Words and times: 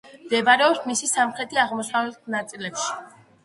მდებარეობს 0.21 0.81
მის 0.87 1.03
სამხრეთ-აღმოსავლეთ 1.11 2.35
ნაწილში. 2.41 2.93